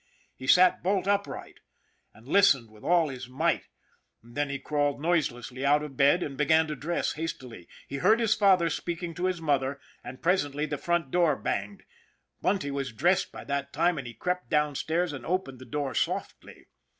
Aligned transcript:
He 0.35 0.47
sat 0.47 0.81
bolt 0.81 1.07
upright, 1.07 1.59
and 2.11 2.27
listened 2.27 2.71
with 2.71 2.83
all 2.83 3.09
his 3.09 3.29
might; 3.29 3.67
then 4.23 4.49
he 4.49 4.57
crawled 4.57 4.99
noiselessly 4.99 5.63
out 5.63 5.83
of 5.83 5.95
bed, 5.95 6.23
and 6.23 6.35
began 6.35 6.65
to 6.65 6.75
dress 6.75 7.13
hastily. 7.13 7.67
He 7.87 7.97
heard 7.97 8.19
his 8.19 8.33
father 8.33 8.71
speaking 8.71 9.13
to 9.13 9.25
his 9.25 9.39
mother, 9.41 9.79
and 10.03 10.19
presently 10.19 10.65
the 10.65 10.79
front 10.79 11.11
door 11.11 11.35
banged. 11.35 11.83
Bunty 12.41 12.71
was 12.71 12.91
dressed 12.91 13.31
by 13.31 13.43
that 13.43 13.71
time 13.73 13.99
and 13.99 14.07
he 14.07 14.15
crept 14.15 14.49
down 14.49 14.73
stairs 14.73 15.13
and 15.13 15.23
opened 15.23 15.59
the 15.59 15.65
door 15.65 15.93
softly. 15.93 16.65